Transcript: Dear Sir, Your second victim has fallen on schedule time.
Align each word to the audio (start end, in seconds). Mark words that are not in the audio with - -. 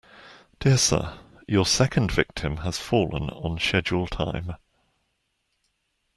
Dear 0.59 0.77
Sir, 0.79 1.19
Your 1.47 1.63
second 1.67 2.11
victim 2.11 2.57
has 2.65 2.79
fallen 2.79 3.29
on 3.29 3.59
schedule 3.59 4.07
time. 4.07 4.55